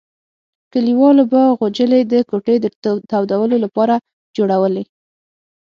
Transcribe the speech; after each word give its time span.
کلیوالو 0.73 1.23
به 1.31 1.41
غوجلې 1.59 2.01
د 2.11 2.13
کوټې 2.29 2.55
د 2.61 2.65
تودولو 3.09 3.57
لپاره 3.63 3.95
جوړولې. 4.37 4.83